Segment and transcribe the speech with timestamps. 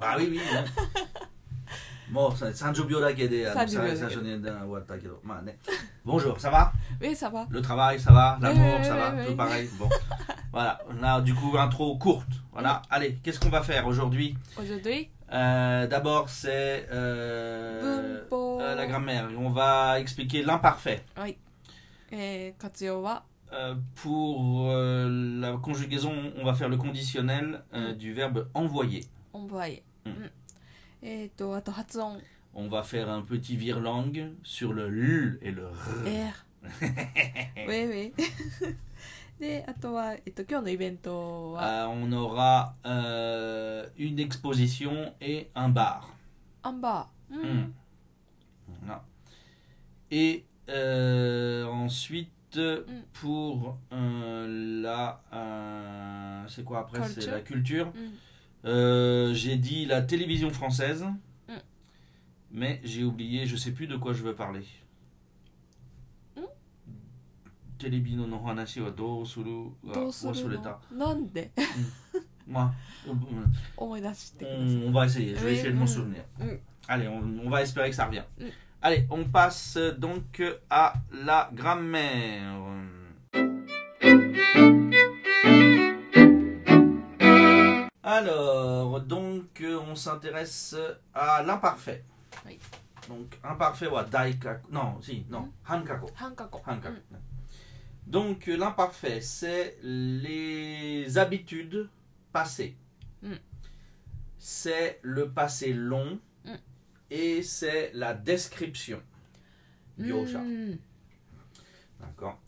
[0.00, 0.16] Bah
[2.10, 2.34] bon,
[6.04, 7.46] Bonjour, ça va Oui, ça va.
[7.50, 9.70] Le travail, ça va L'amour, ça va Tout pareil.
[9.78, 9.88] Bon,
[10.52, 10.78] voilà.
[10.90, 12.26] On a du coup intro courte.
[12.52, 12.82] Voilà.
[12.90, 19.28] Allez, qu'est-ce qu'on va faire aujourd'hui Aujourd'hui euh, D'abord, c'est euh, euh, la grammaire.
[19.38, 21.04] On va expliquer l'imparfait.
[21.22, 21.36] Oui.
[22.12, 22.52] Et
[22.90, 23.24] wa
[23.96, 27.92] pour la conjugaison, on va faire le conditionnel mm.
[27.92, 29.04] du verbe envoyer.
[29.52, 29.82] Ouais.
[30.06, 30.10] Hmm.
[30.10, 31.06] Hmm.
[31.06, 32.14] Et oh, toi,
[32.54, 36.46] On va faire un petit langue sur le L et le R.
[37.68, 38.26] oui, oui.
[39.42, 39.62] Et
[40.76, 41.54] bientôt.
[41.58, 41.84] Ah.
[41.84, 46.14] Ah, on aura euh, une exposition et un bar.
[46.64, 47.12] Un bar.
[47.28, 48.92] Hmm.
[50.10, 52.58] Et euh, ensuite,
[53.14, 55.20] pour euh, la.
[56.48, 57.92] c'est quoi après C'est la culture.
[58.64, 61.04] Euh, j'ai dit la télévision française.
[61.48, 61.52] Mm.
[62.52, 64.64] Mais j'ai oublié, je sais plus de quoi je veux parler.
[66.36, 66.40] Mm.
[67.78, 70.80] Télébino no hanashi wa do suru wa wasureta.
[70.94, 71.48] Nande.
[71.56, 72.18] Mm.
[72.46, 72.72] Moi.
[73.08, 73.44] Euh, euh,
[73.78, 76.24] on va essayer, je vais eh essayer de m'en souvenir.
[76.88, 78.24] Allez, on, on, va espérer que ça revient.
[78.80, 82.52] Allez, on passe donc à la grammaire.
[88.22, 90.76] Alors, donc, euh, on s'intéresse
[91.12, 92.04] à l'imparfait.
[93.08, 94.68] Donc, imparfait, ou daikaku.
[94.70, 95.50] Non, si, non, hmm.
[95.72, 96.06] Hankako.
[96.20, 96.60] Hankako.
[96.64, 96.96] Hankako.
[97.10, 97.16] Hmm.
[98.06, 101.88] Donc, euh, l'imparfait, c'est les habitudes
[102.32, 102.76] passées.
[103.22, 103.40] Hmm.
[104.38, 106.20] C'est le passé long
[107.10, 109.02] et c'est la description.
[109.98, 110.40] Yosha.
[112.00, 112.38] D'accord.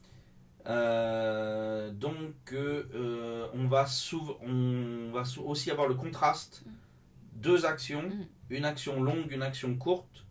[0.66, 3.84] Euh, donc, euh, on va,
[4.46, 6.64] on va aussi avoir le contraste.
[7.34, 8.26] Deux actions, mm.
[8.54, 10.24] une action longue, une action courte.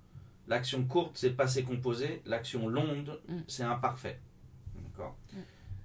[0.48, 2.22] L'action courte, c'est passé composé.
[2.26, 3.38] L'action longue, mm.
[3.48, 4.20] c'est imparfait.
[4.76, 5.02] Mm.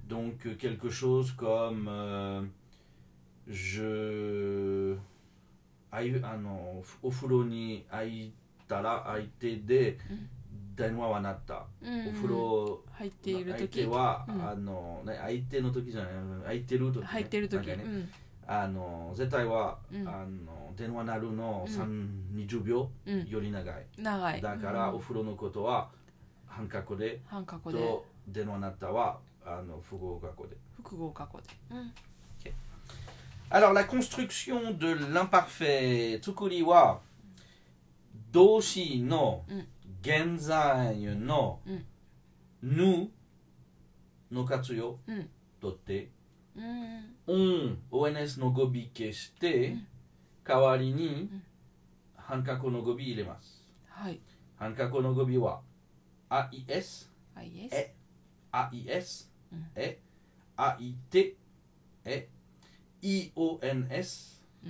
[0.09, 1.91] Donc, euh, quelque chose comme
[3.47, 4.95] je.
[5.91, 9.97] Ah non, Ofuloni Aitala Aitede
[10.79, 16.11] 電話はなった、うん、お風呂入っている時は、うん、あの相手ての時じゃない
[16.43, 18.09] 空いてる時、ね、入ってる時、ねうん、
[18.47, 22.89] あの絶対は、あの電話なるの三二十秒
[23.29, 25.89] より長い、長いだから、お風呂のことは
[26.47, 31.75] 半角で半角で電話なったはあの複合格で複合格で、o
[32.45, 32.53] k
[33.51, 36.99] a l o r s la construction de l'imparfait tsukuri wa
[38.63, 39.67] doshi no、うん
[40.01, 41.61] 現在の
[42.63, 43.11] 「ぬ」
[44.31, 44.99] の活用
[45.61, 46.11] とって
[46.55, 49.77] 「うん」ONS の語尾消して
[50.45, 51.29] 代わりに
[52.17, 53.67] 半角の語尾入れます。
[53.87, 54.21] はい、
[54.57, 55.63] 半角の語尾は
[56.31, 57.95] 「あいえす」「え」
[58.53, 59.33] 「あいえす」
[59.75, 59.99] 「え」
[60.57, 61.35] 「あいて」
[62.05, 62.29] 「え」
[63.03, 64.45] 「いおえんえす」「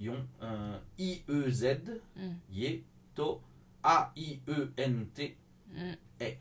[0.00, 2.82] い EUZ、うん、イ
[3.14, 3.42] と
[3.88, 5.36] A-I-E-N-T
[5.74, 5.94] mm.
[6.20, 6.36] eh.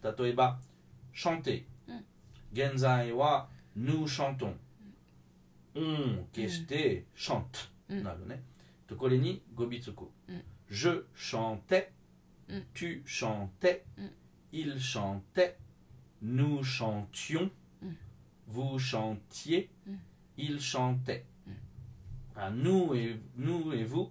[0.00, 0.56] Tatoeba.
[1.12, 3.12] chanter mm.
[3.16, 4.54] wa nous chantons
[5.74, 7.68] on mm, chante
[9.52, 10.04] Gobitsuku.
[10.68, 11.88] je chantais
[12.72, 13.84] tu chantais
[14.52, 15.56] il chantait
[16.22, 17.50] nous chantions
[18.46, 19.70] vous chantiez
[20.36, 21.24] il chantait
[22.36, 24.10] ah, nous et nous et vous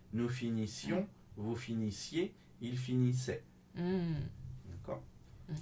[0.13, 3.43] nous finissions, vous finissiez, il finissait.
[3.75, 4.13] Mm.
[4.69, 5.01] D'accord
[5.49, 5.55] les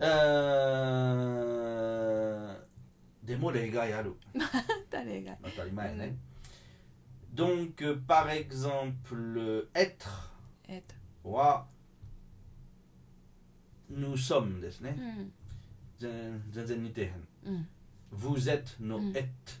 [0.00, 0.04] hein.
[0.04, 2.54] euh...
[7.32, 10.32] Donc, par exemple, être.
[10.68, 10.94] Être.
[11.24, 11.68] Wa,
[13.90, 15.30] nous sommes, n'est-ce pas hmm.
[17.44, 17.64] hmm.
[18.12, 19.16] Vous êtes nos hmm.
[19.16, 19.60] êtes.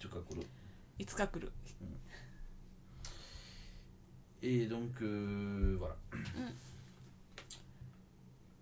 [0.00, 0.46] Tu いつか来る
[1.00, 1.52] いつか来る
[4.40, 5.96] Et donc, euh, voilà.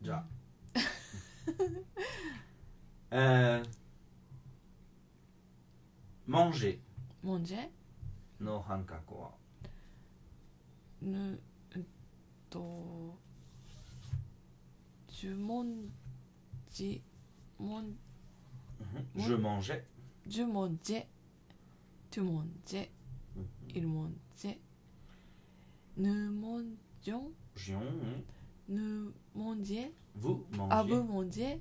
[0.01, 0.25] Ja.
[3.13, 3.63] euh,
[6.27, 6.79] manger.
[7.23, 7.69] Manger.
[8.41, 9.31] No hankaku wa.
[11.03, 11.39] Nu,
[12.49, 13.19] to.
[15.13, 15.91] Je m a n
[16.73, 17.01] g e
[17.61, 17.95] o n
[19.15, 19.85] Je mangeais.
[20.27, 21.07] Je mangeais.
[22.17, 22.89] Tumonje.
[23.75, 24.11] nous
[25.99, 27.31] Numonjon.
[27.59, 28.25] nous
[29.35, 29.91] Numonje.
[30.15, 30.71] Vous mangez.
[30.71, 31.61] Ah, vous mangez.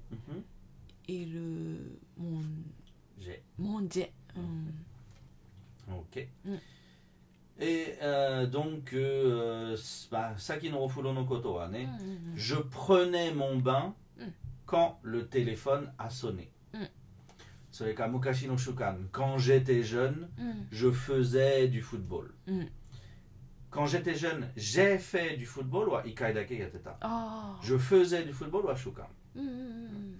[1.09, 1.97] Ilmonje.
[3.19, 3.33] Mm-hmm.
[3.57, 4.07] Monje.
[4.33, 5.93] Mm-hmm.
[5.93, 6.25] Ok.
[6.45, 6.53] Mm.
[7.59, 9.75] Et euh, donc, euh,
[10.37, 11.97] ça qui nous refoule nos coto, hein, hein.
[11.99, 13.93] mm, mm, Je prenais mon bain
[14.65, 16.49] quand le téléphone a sonné.
[17.83, 18.97] Mukashi no Shukan.
[19.11, 20.51] Quand j'étais jeune, mm.
[20.71, 22.33] je faisais du football.
[22.47, 22.63] Mm.
[23.69, 26.97] Quand j'étais jeune, j'ai fait du football ou ikai dake yateta.
[27.05, 27.57] Oh.
[27.61, 29.07] Je faisais du football ou shukan.
[29.35, 30.15] Mm, mm,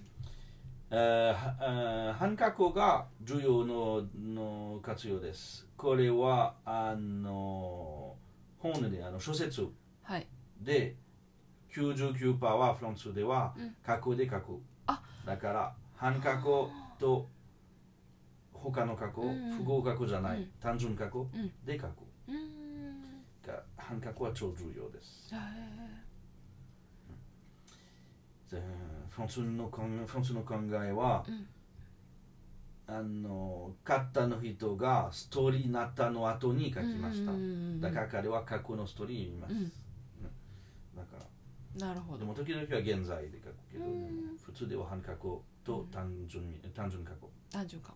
[0.91, 5.63] euh, euh, Hankaku ga juyo no no katsuyo desu.
[5.77, 8.17] Kore wa ano
[8.61, 9.71] hon de ano shosetsu.
[10.03, 10.25] Hai.
[10.59, 10.93] De
[11.73, 13.53] 99%はフランスでは
[13.85, 14.59] 過去で過去。
[15.25, 16.69] だから、半過去
[16.99, 17.27] と
[18.71, 19.21] 他の過去、
[19.57, 21.27] 不合格じゃない、単純過去
[21.65, 22.33] で過去
[23.51, 25.29] が半角は超重要です。
[29.09, 29.83] フランスの考
[30.83, 31.25] えは、
[32.88, 37.31] あの勝ったの人がストーリーになったの後に書きました、
[37.88, 39.63] だから彼は過去のストーリーを見ます、うん、
[40.95, 41.17] だか
[41.79, 43.85] らなるほどでも時々は現在で書くけど、
[44.44, 46.44] 普通では半角と単純
[46.75, 47.95] 単純過去単純過去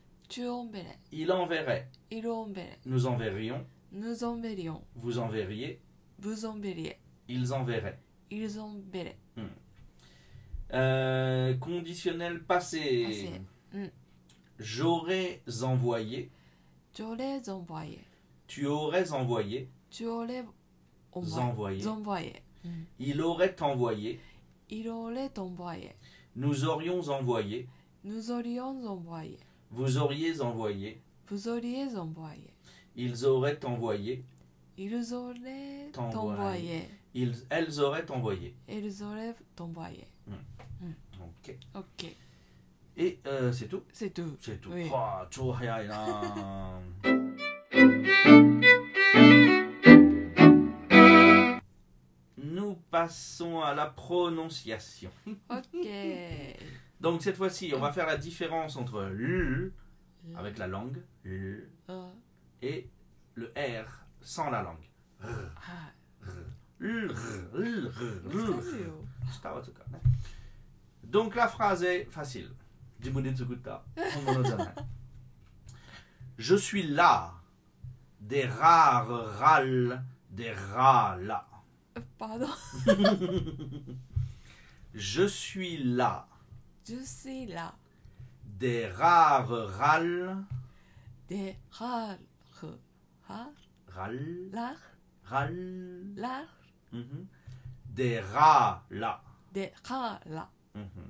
[0.31, 1.89] 주온베레 Il enverrait.
[2.09, 3.65] 이로온베레 Nous enverrions.
[3.93, 4.81] nous enverrions.
[4.95, 5.79] Vous enverriez.
[6.21, 6.97] Vous enverriez.
[7.27, 7.99] Ils enverraient.
[8.31, 9.17] Ils enverraient.
[9.35, 10.71] Hmm.
[10.71, 13.41] Euh, conditionnel passé.
[13.73, 13.87] Hmm.
[14.57, 16.31] J'aurais envoyé.
[16.97, 17.99] J'aurais envoyé.
[18.47, 19.69] Tu aurais envoyé.
[19.89, 20.45] Tu aurais
[21.13, 21.85] envoyé.
[21.89, 22.41] envoyé.
[22.63, 22.69] Hmm.
[22.99, 24.21] Il aurait envoyé.
[24.69, 25.91] Il aurait envoyé.
[26.37, 27.67] Nous aurions envoyé.
[28.05, 29.37] Nous aurions envoyé.
[29.73, 31.01] Vous auriez envoyé.
[31.29, 32.53] Vous auriez envoyé.
[32.93, 34.21] Ils auraient envoyé.
[34.77, 36.89] Ils auraient envoyé.
[37.15, 38.53] Ils, elles auraient envoyé.
[38.67, 40.07] Elles auraient envoyé.
[40.27, 40.33] Hmm.
[40.81, 40.93] Hmm.
[41.23, 41.55] Ok.
[41.75, 42.15] Ok.
[42.97, 44.35] Et euh, c'est tout C'est tout.
[44.41, 44.71] C'est tout.
[44.73, 44.89] Oui.
[44.93, 45.79] Oh,
[52.37, 55.11] Nous passons à la prononciation.
[55.49, 55.77] Ok.
[57.01, 57.93] Donc cette fois-ci, on va mm.
[57.93, 59.71] faire la différence entre l
[60.25, 60.35] mm.
[60.35, 61.01] avec la langue
[61.89, 62.09] ah.
[62.61, 62.89] et
[63.33, 63.87] le r
[64.21, 64.87] sans la langue.
[65.23, 65.91] Ah.
[71.03, 72.51] Donc la phrase est facile.
[76.37, 77.33] Je suis là
[78.19, 81.35] des rares râles des râles.
[81.97, 82.45] Euh,
[84.93, 86.27] Je suis là
[86.91, 87.73] je suis là.
[88.45, 90.35] Des rares râles.
[91.29, 92.17] Des rares
[93.27, 93.49] râles.
[93.87, 94.51] Râles.
[94.51, 94.69] Des
[95.23, 96.47] Râles.
[96.91, 97.25] Mhm.
[97.95, 99.23] Des rats là.
[99.53, 100.49] Des rats là.
[100.75, 101.07] Mhm.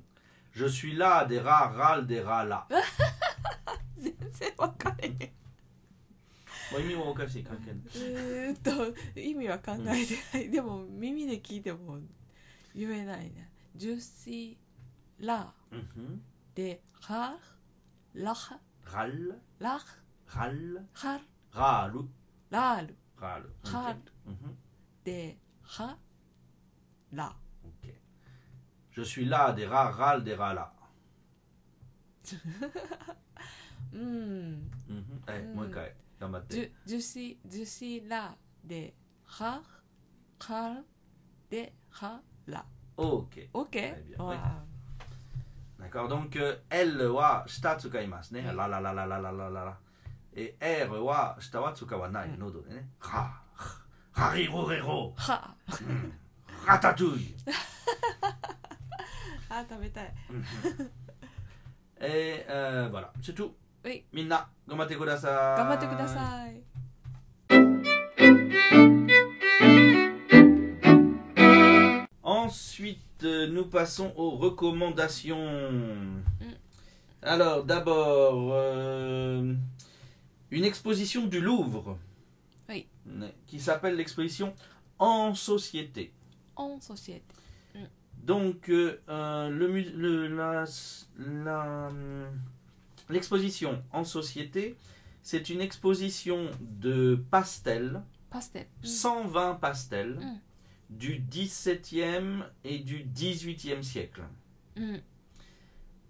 [0.51, 2.67] Je suis là, des rats râles, des rats là.
[15.21, 15.53] la.
[15.71, 16.19] Mhm.
[16.55, 17.37] Des rar,
[18.15, 18.51] lach.
[18.93, 19.35] Ral.
[19.59, 19.87] Lach.
[20.35, 20.85] Ral.
[20.93, 21.21] Har.
[21.55, 21.93] Ral.
[22.51, 22.87] Ral.
[23.21, 23.43] Ral.
[23.63, 23.97] Ral.
[25.05, 25.95] Des ral
[27.13, 27.27] la.
[27.67, 27.85] Ok.
[28.95, 30.73] Je suis là, des ra, ral, des ra, la.
[33.93, 34.57] mm.
[36.87, 38.93] je, suis, je là, des
[39.25, 39.61] ra,
[40.39, 40.83] ral,
[41.49, 42.65] des ra, la.
[42.97, 43.49] Ok.
[43.53, 43.77] Ok.
[45.81, 48.51] D'accord Donc, L は下使いますね。
[48.55, 49.77] ララララララララ。
[50.33, 52.29] え、R は下は使わない。
[52.37, 52.87] 喉でね。
[52.99, 53.31] は、
[54.11, 55.11] はりほれほ。
[55.15, 55.55] は。
[56.67, 57.35] ラタトゥイ。
[59.49, 60.13] あ、食べたい。
[62.03, 63.07] えー、voilà.
[63.21, 63.49] C'est tout.
[64.13, 65.33] みんな、頑張ってください。
[65.57, 66.07] 頑張ってくだ
[68.77, 69.00] さい。
[72.51, 75.71] Ensuite, euh, nous passons aux recommandations.
[75.71, 76.21] Mm.
[77.21, 79.53] Alors, d'abord, euh,
[80.49, 81.97] une exposition du Louvre.
[83.47, 84.53] Qui s'appelle l'exposition
[84.99, 86.11] En Société.
[86.57, 87.23] En Société.
[87.73, 87.79] Mm.
[88.25, 90.27] Donc, euh, le,
[93.09, 94.75] l'exposition En Société,
[95.23, 98.01] c'est une exposition de pastels.
[98.83, 100.15] 120 pastels.
[100.19, 100.35] Mm
[100.91, 104.21] du 17e et du 18e siècle.
[104.77, 104.95] Mm.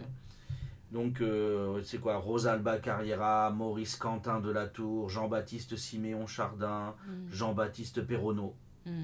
[0.92, 6.94] Donc euh, c'est quoi Rosalba Carriera, Maurice Quentin de la Tour, Jean-Baptiste Siméon Chardin,
[7.30, 8.54] Jean-Baptiste Perronneau.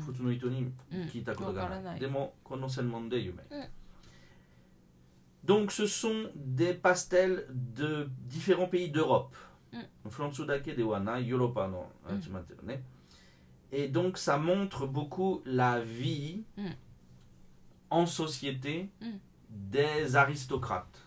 [0.07, 0.63] Futu no hito ni
[1.11, 1.99] kita koto ga nai.
[1.99, 3.65] Demo kono senmon de yumei.
[5.45, 9.35] Donc ce sont des pastels de différents pays d'Europe.
[9.73, 9.77] Mm.
[10.07, 11.15] Hein,
[12.31, 12.73] mm.
[13.73, 16.63] Et donc ça montre beaucoup la vie mm.
[17.91, 19.07] en société mm.
[19.51, 20.99] des aristocrates.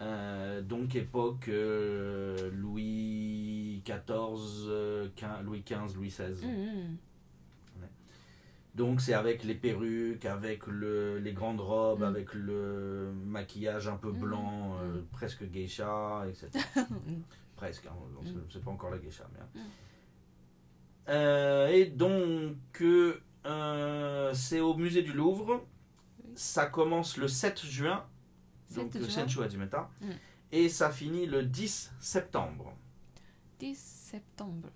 [0.00, 5.08] Euh, donc époque euh, Louis XIV, euh,
[5.44, 6.46] Louis XV, Louis XVI.
[8.74, 12.04] Donc c'est avec les perruques, avec le, les grandes robes, mm.
[12.04, 14.18] avec le maquillage un peu mm.
[14.18, 14.78] blanc, mm.
[14.82, 16.50] Euh, presque geisha, etc.
[17.56, 17.92] presque, hein,
[18.54, 19.28] on pas encore la geisha.
[19.34, 19.64] Mais, hein.
[21.08, 25.66] euh, et donc euh, euh, c'est au musée du Louvre,
[26.34, 28.06] ça commence le 7 juin,
[28.68, 29.02] 7 donc juin.
[29.02, 29.90] le Senchu Hajimeta,
[30.50, 32.74] et ça finit le 10 septembre.
[33.58, 34.68] 10 septembre.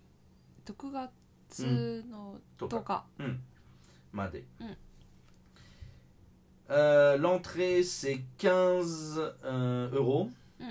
[0.68, 2.68] 6月の10
[4.14, 4.20] Mm.
[6.70, 10.30] Euh, l'entrée c'est 15 euh, euros.
[10.58, 10.64] Mm.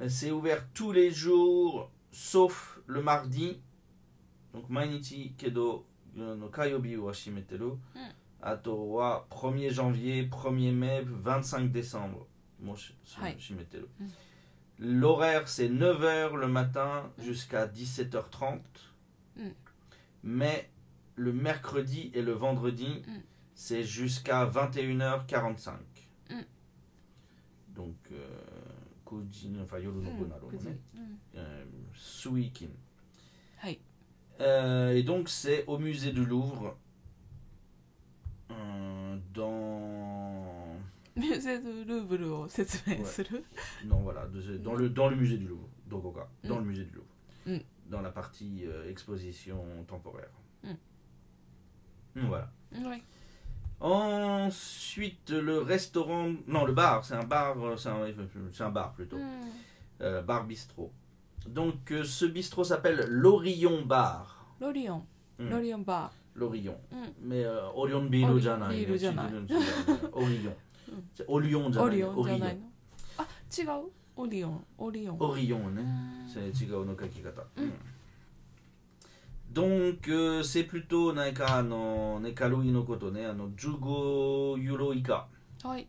[0.00, 3.60] Euh, c'est ouvert tous les jours sauf le mardi.
[4.52, 7.78] Donc, mainichi kedo no kayobi wa shimeteru.
[8.44, 9.70] 1er mm.
[9.70, 12.26] janvier, 1er mai, 25 décembre.
[14.78, 18.60] L'horaire c'est 9h le matin jusqu'à 17h30.
[20.22, 20.70] Mais
[21.16, 23.12] le mercredi et le vendredi, mm.
[23.54, 25.74] c'est jusqu'à 21h45.
[26.30, 26.34] Mm.
[27.74, 28.28] Donc, euh,
[29.62, 30.08] enfin, mm.
[31.36, 31.64] euh,
[34.40, 36.78] euh, Et donc, c'est au musée du Louvre.
[39.32, 40.36] dans.
[41.16, 42.84] Musée du Louvre, c'est
[43.84, 44.26] Non, voilà,
[44.64, 48.64] dans, le, dans le musée du Louvre, dans le musée du Louvre, dans la partie
[48.88, 50.30] exposition temporaire.
[52.14, 52.48] Hmm, voilà.
[52.72, 53.02] Ouais.
[53.80, 56.32] Ensuite, le restaurant.
[56.46, 57.04] Non, le bar.
[57.04, 57.56] C'est un bar.
[57.62, 57.88] Euh, c'est
[58.64, 59.18] un, bar plutôt.
[59.18, 59.50] Hmm.
[60.00, 60.90] Euh, bar bistrot.
[61.46, 64.46] Donc, euh, ce bistrot s'appelle l'Orion Bar.
[64.60, 65.02] L'Orion.
[65.38, 65.48] Hmm.
[65.50, 66.12] L'Orion Bar.
[66.36, 66.76] L'Orion.
[66.90, 66.96] Mm.
[67.22, 68.84] Mais euh, Orion Bino Janai.
[68.88, 69.14] Euh,
[70.14, 70.54] Orion.
[71.28, 71.78] Orion Janai.
[71.78, 72.12] Orion.
[73.18, 73.26] Ah,
[74.16, 74.56] Orion.
[74.76, 75.16] Orion.
[75.16, 75.66] Orion.
[75.76, 76.24] Hein.
[76.28, 77.70] C'est Orion.
[79.54, 85.28] Donc, euh, c'est plutôt なんかのね、カロリのことね、あの15ユーロ以下。
[85.62, 85.86] はい。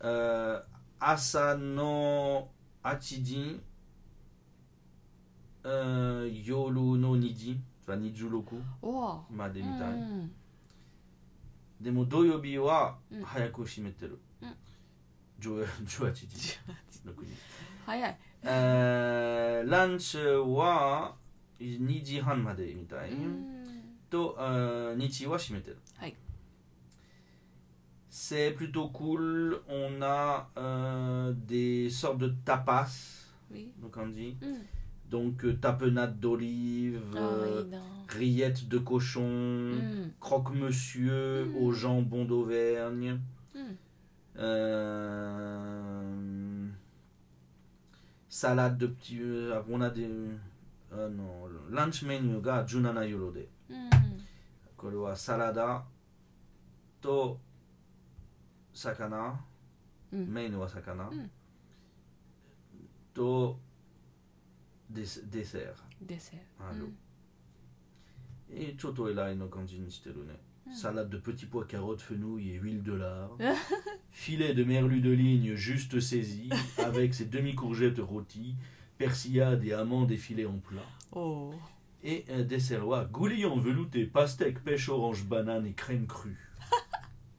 [0.00, 0.62] Uh,
[0.98, 2.48] 朝の
[2.82, 3.60] 8時、
[5.64, 8.42] uh, 夜の2時、26
[9.30, 9.92] までみたい。
[11.82, 14.18] でも土曜日は早く閉めてる。
[14.40, 14.54] うん、
[15.40, 16.26] 18時。
[17.84, 18.18] 早い。
[18.42, 21.14] Uh, ランチは
[28.08, 29.60] C'est plutôt cool.
[29.68, 32.90] On a euh, des sortes de tapas,
[33.50, 33.56] mm.
[33.80, 34.36] donc on dit.
[35.10, 37.62] Donc tapenade d'olive, oh,
[38.16, 40.10] de cochon, mm.
[40.18, 41.56] croque-monsieur mm.
[41.58, 43.20] aux au jambon d'Auvergne.
[44.38, 46.68] Euh,
[48.28, 49.20] salade de petits...
[49.70, 50.10] on a des
[51.70, 52.42] lunch menu
[57.02, 57.38] to
[58.74, 59.10] 17
[60.26, 61.06] main wa est
[63.14, 63.56] to
[64.88, 65.84] dessert
[69.48, 69.64] ne
[70.74, 73.30] Salade de petits pois, carottes, fenouil et huile de lard.
[74.10, 78.56] Filet de merlu de ligne juste saisi, avec ses demi-courgettes rôties,
[78.98, 80.84] persillade et amandes effilées en plat.
[81.12, 81.52] Oh.
[82.02, 86.50] Et un dessert goulillon velouté, pastèque, pêche orange, banane et crème crue.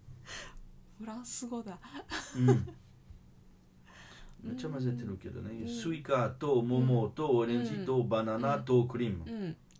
[1.00, 1.08] mm.
[5.68, 6.68] Suika, to, hmm.
[6.68, 7.36] momo, to, hmm.
[7.36, 9.24] orange, to, banana, to, cream.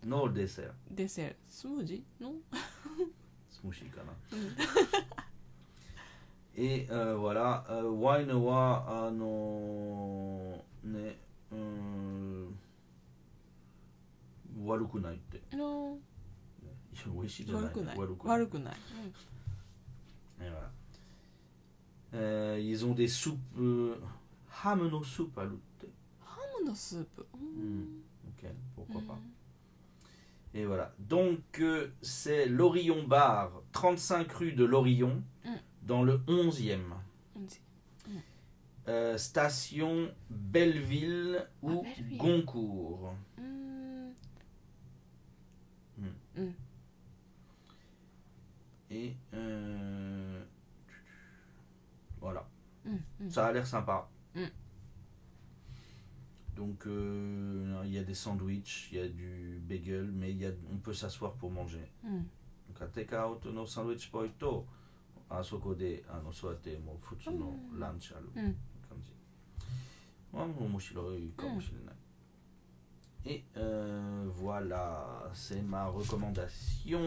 [0.04, 0.74] No dessert.
[0.90, 1.34] Dessert.
[1.48, 2.34] Smoothie, non
[3.50, 4.50] Smoothie, quand même.
[6.56, 10.52] Et euh, voilà, euh, wine wa, ano,
[10.84, 10.98] ah
[22.60, 23.40] ils ont des soupes.
[23.54, 23.94] à euh,
[24.64, 25.02] Ham
[28.28, 29.18] Ok, pourquoi pas.
[30.54, 30.92] Et voilà.
[30.98, 35.48] Donc, euh, c'est l'Orion Bar, 35 rue de l'Orion, mm.
[35.82, 36.78] dans le 11e.
[38.88, 43.14] Euh, station Belleville ou ah, Goncourt.
[43.38, 43.57] Mm.
[46.38, 46.50] Mm.
[48.90, 50.40] Et euh,
[52.20, 52.46] voilà.
[52.84, 53.30] Mm, mm.
[53.30, 54.08] Ça a l'air sympa.
[56.56, 60.50] Donc euh, il y a des sandwichs, il y a du bagel, mais y a,
[60.72, 61.88] on peut s'asseoir pour manger.
[62.02, 64.66] Donc take out no sandwich poito.
[65.30, 68.54] À ce côté, à nos soate, mon foutu no lunch je l'eau.
[70.56, 71.97] 面白いかもしれない。
[73.26, 77.00] Et euh, voilà, c'est ma recommandation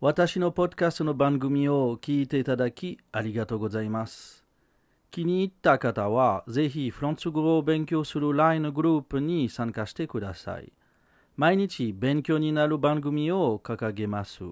[0.00, 4.44] 私のポッカスの番組を聞いていただきありがとうございます。
[5.10, 10.70] 気に入った方は、ぜひフランス語を勉強する LINE グループに参加してください。
[11.36, 14.42] 毎日勉強になる番組を掲げます。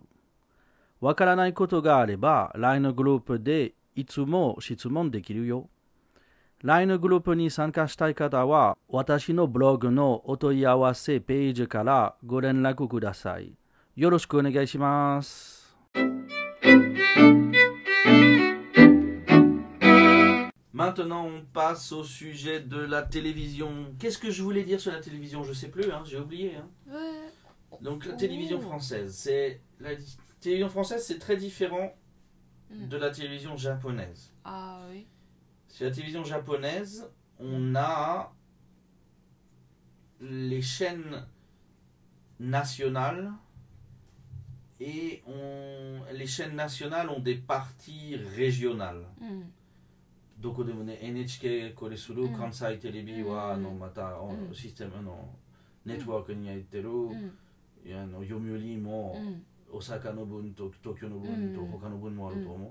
[1.02, 5.66] Wakaranay Koto gareba, Line Group de itsumo shitsumon de Kirio.
[6.62, 13.56] Line Group ni Sankastai katawa, Watashi no blog no otoyawase page kara goren laku kudasai.
[13.98, 15.74] Yoroshkou onegaishimas.
[20.72, 23.92] Maintenant on passe au sujet de la télévision.
[23.98, 25.42] Qu'est-ce que je voulais dire sur la télévision?
[25.42, 26.02] Je sais plus, hein.
[26.04, 26.54] j'ai oublié.
[26.54, 26.96] Hein.
[27.80, 28.68] Donc la télévision oh.
[28.68, 29.90] française, c'est la
[30.42, 31.92] télévision française, c'est très différent
[32.70, 32.88] hmm.
[32.88, 34.32] de la télévision japonaise.
[34.44, 35.06] Ah oui.
[35.68, 38.34] Sur la télévision japonaise, on a
[40.20, 41.24] les chaînes
[42.40, 43.32] nationales
[44.80, 49.06] et on, les chaînes nationales ont des parties régionales.
[50.38, 52.36] Donc on a NHK, Koresuru, hmm.
[52.36, 54.18] Kansai Telebi, wa hmm, no mata
[54.52, 55.14] système non,
[55.86, 57.14] network ni aiteru,
[57.86, 59.14] ya no yomiuri mo
[59.72, 62.70] 大阪の分と東京の分と他の分もあると思う、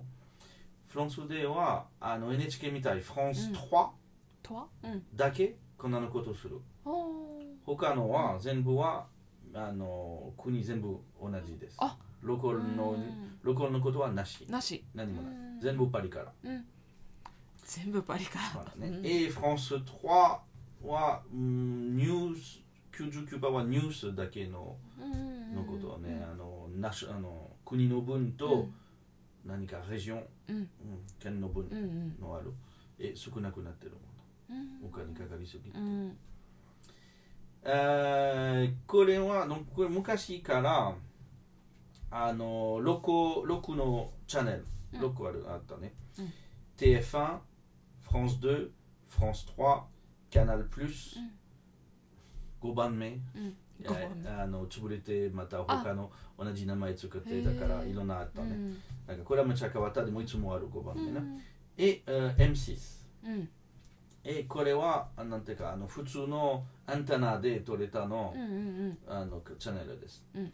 [0.94, 4.60] フランスではあの NHK みたいフランス3、
[5.16, 6.58] だけこんなのことする、
[7.66, 9.08] 他のは全部は
[9.56, 12.96] あの国全部同じですあロコルの、
[13.42, 16.26] ロコルのことはなしなし何もない、全部パリから、
[17.66, 18.38] 全部パリか
[18.80, 19.82] ら、ねえフランス3
[20.84, 22.60] は、うん、ニュース
[22.94, 24.76] 99%はニュースだけの,、
[25.56, 28.68] のことねあのなしあの国の分と
[29.46, 30.68] 何かレジオン、うん、
[31.20, 32.52] 県の分のある、
[33.00, 33.98] え少なくなってるも
[34.82, 35.78] の、お金かかりすぎて、
[37.64, 40.94] えー、これはのこれ昔から
[42.12, 44.66] あの 6, 6のチャンネル
[45.00, 45.94] 6個あるあったね、
[46.78, 47.38] TF1
[48.10, 48.70] France 2
[49.10, 49.82] France 3
[50.30, 51.16] Canal Plus、
[52.62, 53.18] 5番目、
[54.30, 61.22] あの潰れてまた他の同じ名前作ってだからいろんなあったね、うん、なんかこれはめちゃかわったでもいつもある5番目な、
[61.78, 62.78] え、うん、M6、
[63.26, 63.50] うん、
[64.24, 70.52] えこれはなんていうかあの普通のアンテナで撮れたの,、うううんんん、あのチャンネルです、うん、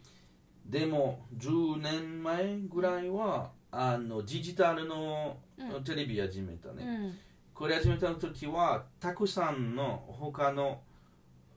[0.66, 5.36] でも10年前ぐらいはあのデジタルの
[5.84, 7.18] テレビ始めたね、うん
[7.54, 10.80] これ始めた時はたくさんの他の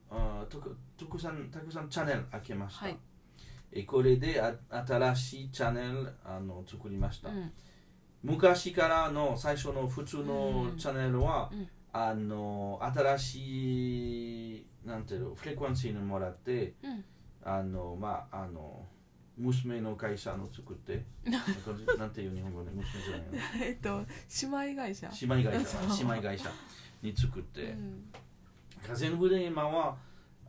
[0.10, 0.58] あと
[1.02, 2.98] たくさんたくさんチャンネル開けました、はい、
[3.72, 4.54] えこれであ
[4.88, 7.52] 新しいチャンネルあの作りました、うん、
[8.24, 12.80] 昔からの最初の普通のチャンネルは、うん、あの
[13.18, 17.04] 新しいなんていうフレクエンシーにもらって、うん、
[17.44, 18.86] あのまああの
[19.38, 21.04] 娘の会社の作って
[21.98, 23.26] なんていう日本語で娘じゃないの
[23.66, 24.02] えっと
[24.60, 26.52] 姉妹会社姉妹会社 姉妹会社
[27.02, 28.12] に作って、うん、
[28.94, 29.98] 全部で今は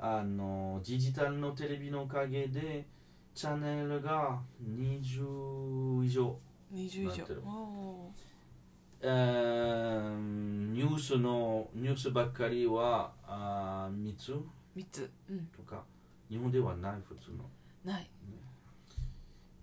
[0.05, 2.87] あのデジタルのテレビのおかげで
[3.37, 6.37] チャンネルが20以上
[6.73, 7.13] 20以上
[10.73, 14.35] ニュースのニュースばっかりはあ3つ
[14.75, 15.85] 三つ、うん、とか
[16.29, 17.45] 日本ではない普通の
[17.85, 18.11] ない、ね、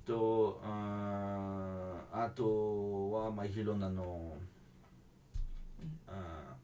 [0.08, 4.36] とああとはまあいろんなの、
[5.80, 6.56] うん、あ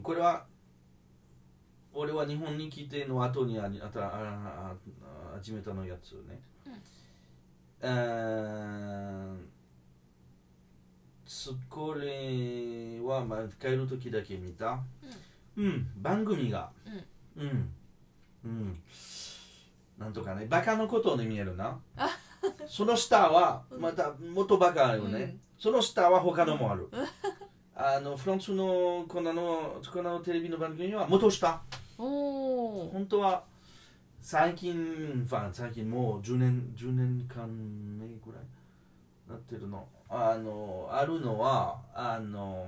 [0.00, 0.44] これは
[1.98, 4.74] 俺は日本に来ての後にああたああ
[5.38, 6.68] 始めたのやつね、う
[9.38, 9.40] ん、
[11.70, 14.78] これは、まあ、帰る時だけ見た、
[15.56, 16.68] うん、うん、番組が
[17.34, 17.70] うん、
[18.44, 18.78] うん、
[19.98, 21.78] なんとかねバカのことに見えるな
[22.68, 26.88] その下はまた元バカよね、うん、その下は他のもある
[27.74, 31.62] あのフランスのこんなのこんなのテレビの番組は元下
[31.98, 33.42] お本当は
[34.20, 37.46] 最近、まあ、最近もう10年 ,10 年間
[37.98, 38.40] 目ぐらい
[39.30, 42.66] なってるのあのあるのはあの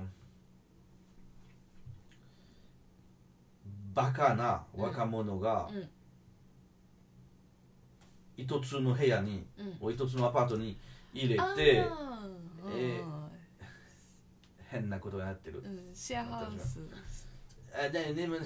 [3.93, 5.69] バカな若者が
[8.35, 9.45] 一つの部屋に、
[9.81, 10.77] うん、一つのアパートに
[11.13, 11.85] 入れて、
[12.75, 13.27] えー、
[14.69, 17.27] 変なことになってる、うん、シェアハウス
[17.91, 18.39] ででね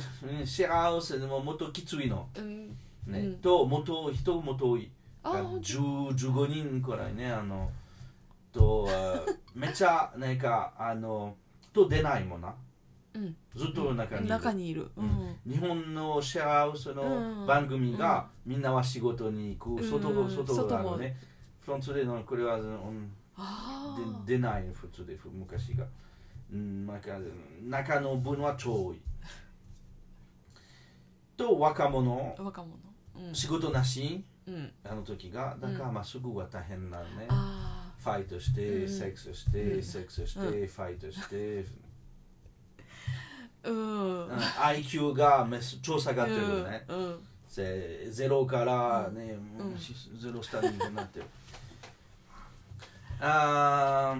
[0.45, 2.71] シェアハウスでももっときついの、ね、
[3.07, 4.89] うん、と元人も遠い
[5.23, 7.69] 15人くらいねあの
[8.51, 8.87] と
[9.55, 11.35] めっちゃなんかあの
[11.71, 12.53] と出ないもんな、
[13.15, 21.17] うん、ずっと中にいる,、中にいる、うん、日本のシェアハウスの番組が、みんなは仕事に行く外,、う外側のね
[21.61, 23.09] フランスでのこれは、うん、
[24.25, 25.85] で出ない普通で昔が、
[26.51, 27.17] うん、なんか
[27.69, 28.97] 中の分は超多い
[31.43, 32.73] と若者若者、
[33.27, 37.27] うん、仕事なし、うん、あの時がだからまっすぐは大変なのね、
[38.01, 41.65] ファイトして、セックスして、セックスして、ファイトして、
[43.65, 49.35] うん、IQ がめっち下がってるね、うん、ゼロからね、
[50.17, 51.25] ゼロ下になってる
[53.19, 54.17] ああ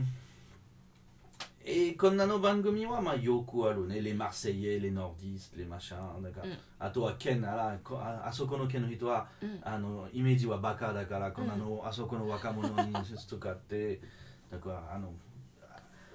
[1.65, 5.95] Et comme nano bangumi wa ma yoku aru ne, les Marseillais, les Nordistes, les machins,
[6.21, 6.43] d'accord.
[6.80, 7.78] Ato wa ken, ara,
[8.23, 9.26] a soko no ken no hito wa,
[9.63, 12.93] ano, imeji wa baka da kara, このあそこの若者に
[13.30, 14.02] とかって、
[14.52, 15.13] だからあの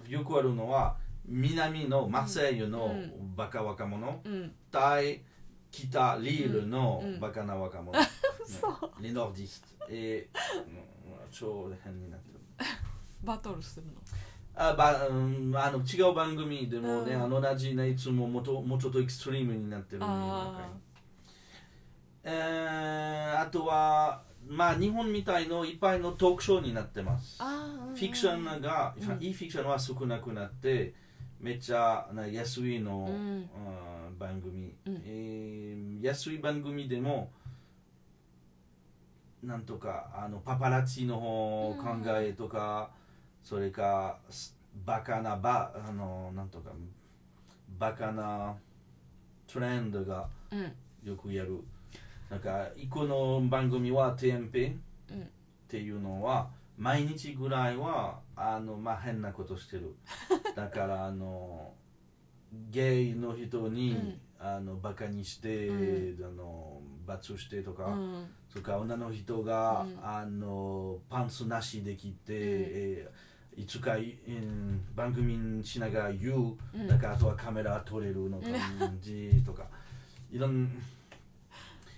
[0.06, 2.94] よくあるのは南のマセイユの
[3.34, 5.22] バカ若者、うん、タイ
[5.70, 10.38] 北リールのバカな若者、うんうん、リノーディスト、えー、
[11.38, 12.38] 超変になってる。
[13.24, 13.92] バトルするの
[14.60, 20.68] あば、うん、あの違う番組でもね、うん、あの同じないつももともうちょっとエクストリームになってる、ね、あ,、
[22.24, 30.92] えー、あとはまあ日本みたいのいっぱいのトークショーになってます、うん、フィクションが、うん、いいフィクションは少なくなって
[31.40, 33.48] めっちゃな安いの、うん、
[34.18, 37.30] 番組、うん、えー、安い番組でも
[39.44, 41.76] なんとかあのパパラッチの考
[42.08, 42.90] えとか、
[43.48, 44.18] それか
[44.84, 46.70] バカなバあのなんとか
[47.78, 48.54] バカな
[49.50, 50.28] トレンドが
[51.02, 51.62] よくやる、うん、
[52.28, 54.76] なんかこの番組は TMP っ
[55.66, 59.94] ていうのは、毎日ぐらいはあの、まあ、変なことしてる
[60.54, 61.72] だからあの
[62.70, 73.27] ゲイの人に、うん、あのバカにして、うん、あの罰してとか、うん、そか女の人が、あのパンツなしできて、えー
[73.58, 79.66] いつか、うん、番組しながら言う、うん、かあとはカメラ撮れるの感じとか
[80.30, 80.70] いろん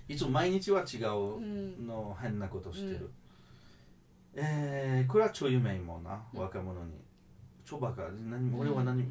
[0.08, 3.12] いつも毎日は違うの変なことしてる、うん、
[4.42, 6.94] えー、これは超有名もな若者に、
[7.66, 9.10] 超バカ何俺は何うん、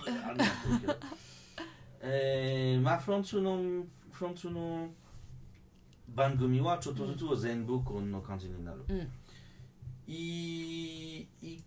[0.00, 0.38] あれ
[0.80, 0.94] けど
[2.00, 4.88] えー、まあフランスのフランスの
[6.14, 9.10] 番組はちょっとずつ全部こんな感じになる、うん
[10.08, 11.64] いいい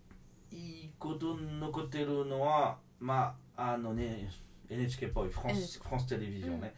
[0.51, 4.29] いこと残ってるのはまああのね
[4.67, 6.73] NHK っぽいフランス、うん、フランステレビジョンね、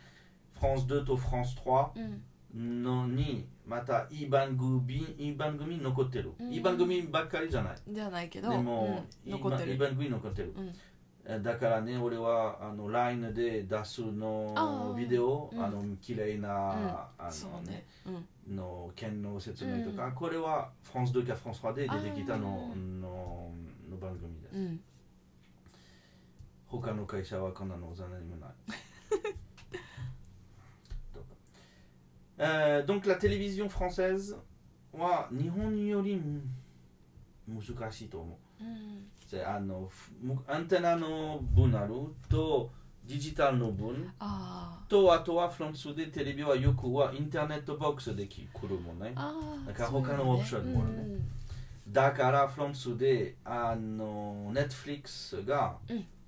[0.56, 2.18] うん、フランス2とフランス3
[2.56, 10.54] のに、またいい番組いい番組残ってる、うん、いい番組ばっかりじゃないじゃないけどでも、うん、残ってるいい番組残ってる、
[11.28, 18.18] うん、だからね俺はあの LINE で出すのビデオあの綺麗な、あのね、うね
[18.50, 23.52] の県の説明とか、うん、これはフランス2かフランス3で出てきたのの
[23.90, 24.80] の番組です、うん、
[26.68, 28.50] 他の会社はこんなの何もない
[32.40, 34.36] Euh, donc la télévision française
[34.92, 36.42] wa nihon yori m
[37.48, 38.38] u s u k a s h i to omo.
[39.48, 39.90] あの
[40.48, 41.94] アンテナの分ある
[42.30, 42.72] と
[43.08, 44.10] デジタルの分
[44.88, 49.14] とあとはフランスでテレビはよくはインターネットボックスで来るもんね
[49.68, 55.76] だから他のオプションもあるね、うん、だからフランスであのネットフリックスが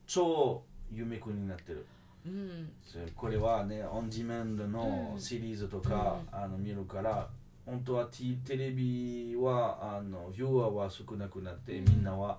[0.06, 1.86] 超有名になってる、
[2.28, 2.72] うん、
[3.16, 7.30] これはねオンディメンドのシリーズとか、うん、あの見るから
[7.66, 8.10] 本当は
[8.46, 12.38] テレビはあのビューアーは少なくなって、みんなは、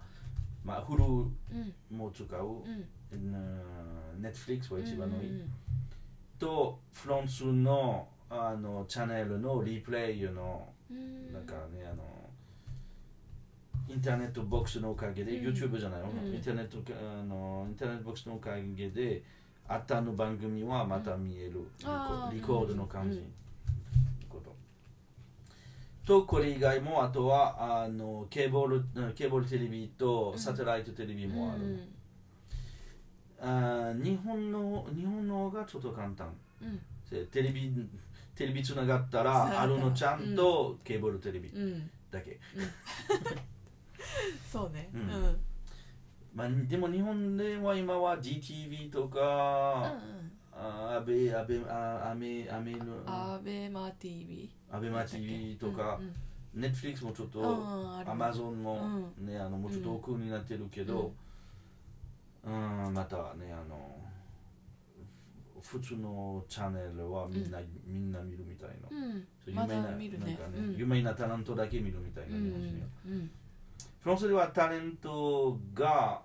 [0.65, 1.03] まあ、フル
[1.97, 2.63] も使う、
[3.15, 5.51] ネットフリックスは一番のいい、うん
[6.39, 12.03] とフランスのあのチャンネルのリプレイの、うん、なんかねあの
[13.89, 19.23] インターネットボックスのおかげで、うん、YouTube じゃないの、うん、インターネットあのインターネットボックスのおかげで
[19.67, 21.55] あったの番組はまた見える、うん、
[22.37, 23.23] リコードの感じ、
[26.07, 31.83] とこれ以外もあとはあのケーブルケーブルテレビとサテライトテレビもある、
[33.41, 36.29] あ日本の日本のがちょっと簡単、
[36.63, 37.71] うん、テレビ
[38.35, 41.51] テレビつながったらあるのちゃんと、ケーブルテレビ
[42.11, 42.39] だけ、
[44.53, 45.41] そうね、うん
[46.35, 49.95] まあ、でも日本では今は GTV とか、
[50.53, 55.99] アベアベアアメアメアベマ TV アベマ TV とか、
[56.55, 57.41] ネットフリックスもちょっと、
[58.05, 61.15] アマゾンも、ねあのもうちょっと奥になってるけど、
[62.47, 62.51] う
[62.91, 63.97] んまたねあの
[65.61, 68.89] 普通のチャンネルはみんな、うん、みんな見るみたいな、
[70.69, 72.87] 有名な、なタレントだけ見るみたいな日本人は、
[73.99, 76.23] フランスではタレントが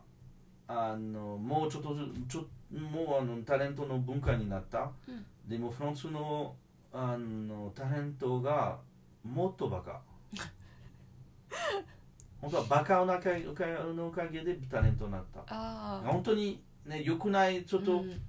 [0.67, 1.95] あのもうちょっと
[2.29, 2.41] ちょ
[2.79, 4.91] もうあのタレントの文化になった、
[5.47, 6.55] でもフランスの
[6.93, 8.77] あのタレントが
[9.23, 10.01] もっとバカ
[12.41, 13.05] 本当はバカの
[13.93, 15.41] のおかげでタレントになった
[16.05, 18.19] 本当にねよくないちょっと、うん、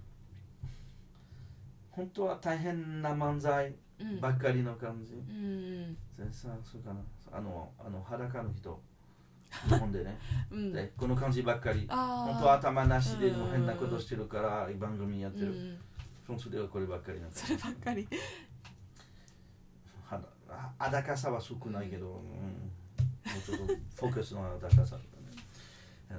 [1.91, 3.75] 本当は大変な漫才
[4.21, 5.97] ばっかりの感じ、うん、
[6.31, 7.01] そそうかな
[7.33, 8.79] あのあの裸の人
[9.69, 10.19] 日本でね、
[10.51, 15.79] うん、でこの感じばっかり本当は頭なしで変なことしてるから番組やってる、
[16.29, 18.07] うん、それはこればっかりなそればっかり
[20.79, 22.62] 裸さは少ないけど、うん
[23.39, 25.03] うちょっとフォーカスの出ささったね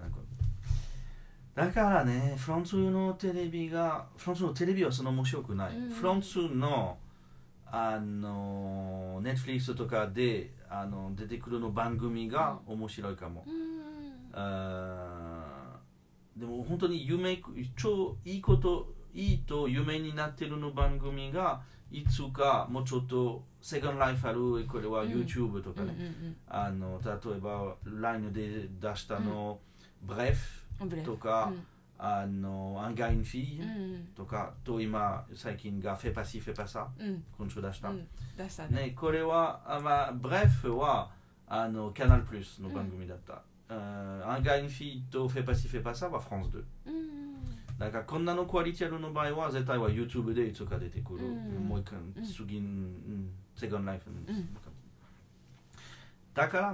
[0.02, 0.18] なんか
[1.56, 6.98] だからねフランスのテレビがフランスのテレビはそんな面白くない、うん、フランスの
[7.76, 15.42] あのネットフリックスとかであの出てくるの番組が面白いかも、うん、あ
[16.38, 17.40] でも本当に夢
[17.76, 25.96] 超いいこといいと夢になってるの番組がいつかもうちょっとセカンドライフあるこれは YouTube とかね、
[26.50, 29.58] あの例えば LINE で出したの、
[30.02, 31.50] ブレフとか、
[31.98, 37.90] あのアンガインフィーとか、と今最近がフェパシフェパサ、うん、今週出した、
[38.38, 41.10] 出したねこれはあ、まあ、ブレフは
[41.48, 46.62] あのキャナルプルスの番組だった、うん、アンガインフィーとフェパシフェパサはフランス
[47.80, 54.48] 2、んかこんなのクオリティアルの場合は絶対は YouTube でいつか出てくる、うん、もう一回次、うん Second mm.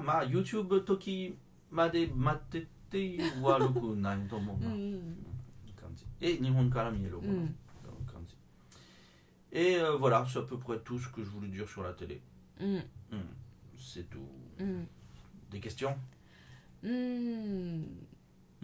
[0.06, 2.20] ma YouTube mm,
[6.42, 7.40] mm.
[9.52, 11.94] Et euh, voilà, c'est à peu près tout ce que je voulais dire sur la
[11.94, 12.22] télé.
[13.78, 14.20] C'est tout.
[15.52, 15.96] Des questions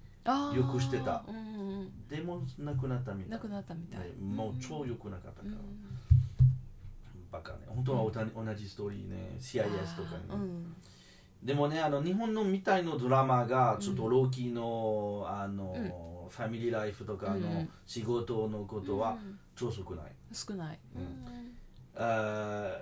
[0.55, 5.57] よくしてた、うんうん、でもなくなったみたいなくなったみたい、ね、もう超よくなかったから、うん、
[7.31, 9.63] バカね本当はおた、同じストーリーね CIS
[9.97, 10.75] とかね、うん、
[11.43, 19.17] でもねあの日本のみたいのドラマがちょっとローキーの、あの、ファミリーライフとかの仕事のことは
[19.55, 21.25] 超少ない、少ない、うん、
[21.95, 22.75] あ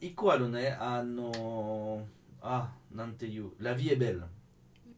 [0.00, 2.04] 一個あるねあの
[2.42, 4.22] あなんていうラビエベル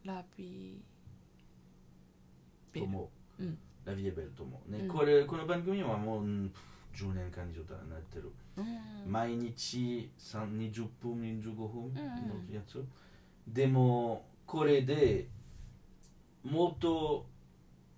[0.03, 0.88] ラビー
[2.77, 11.99] と思う、うん、ラビエベルと思う、ね、うん、これこの番組はもう10年間以上なってる、うん、毎日20分25分の
[12.53, 15.27] やつ、うんうん、でもこれで
[16.43, 17.25] もっと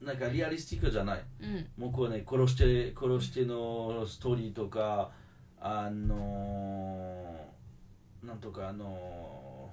[0.01, 1.23] なんかリアリスティックじゃない、
[1.77, 5.11] もうこうね殺して殺してのストーリーとか
[5.59, 7.35] あの
[8.23, 9.69] なんとかあの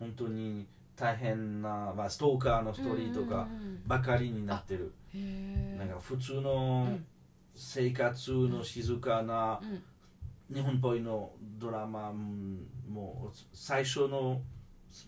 [0.00, 3.48] 本当に大変な、まあ、ストーカーのリ人とか
[3.86, 4.92] ばかりになってる、
[5.78, 6.98] なんか普通の
[7.54, 9.60] 生活の静かな
[10.52, 14.40] 日本っぽいのドラマも最初の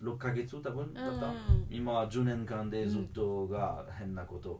[0.03, 1.33] 6ヶ月多分だった、
[1.71, 4.59] 今は10年間でずっとが変なこと、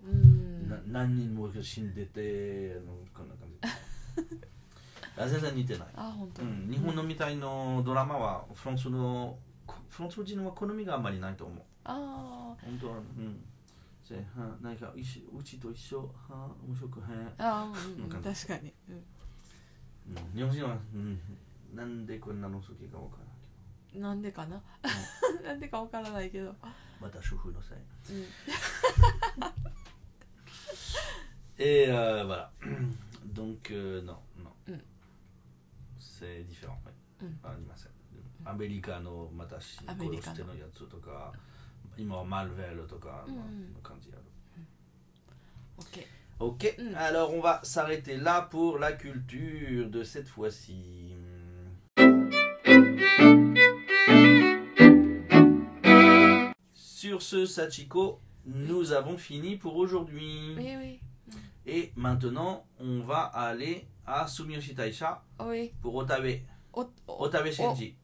[0.88, 2.78] 何人も死んでて
[3.14, 4.38] こんな感じ
[5.32, 9.40] 全然似てないあ本当、うん、日本のみたいのドラマはフランスの
[9.90, 11.60] フランス人は好みがあんまりないと思う。
[11.84, 12.58] ああ。
[12.66, 13.40] 本当は、うん。
[14.08, 15.28] じゃあ、なんか、うち
[15.60, 17.06] と一緒、は面白くへん。
[17.38, 17.74] ああ、
[18.24, 18.74] 確かに。
[18.90, 18.92] う
[20.12, 21.20] ん、日本人は、うん、
[21.74, 23.26] なんでこんなの好きかわからん
[23.92, 24.04] けど。
[24.08, 24.60] なんでかな、う
[25.42, 26.56] ん、 なんでかわからないけど。
[27.02, 27.76] また主婦のせ
[28.14, 28.22] い。
[28.22, 28.26] うん、
[31.60, 32.46] え t euh, voilà.
[33.34, 34.54] Donc, euh, non, non.
[34.68, 34.80] Mm.
[36.00, 36.44] C'est
[38.50, 41.34] アメリカのまたし殺してのやつとか
[41.98, 43.36] 今はマルベルとかの
[43.84, 44.24] 感じやる、
[45.78, 46.06] OK
[46.40, 51.16] Ok, alors on va s'arrêter là pour la culture de cette fois-ci.
[56.76, 60.54] Sur ce, Sachiko, nous avons fini pour aujourd'hui.
[60.56, 61.00] Oui, oui.
[61.66, 65.24] Et maintenant, on va aller à Sumiyoshi Taisha
[65.82, 66.42] pour Otabe.
[67.08, 67.96] Otabe Shinji.
[68.00, 68.04] Oh.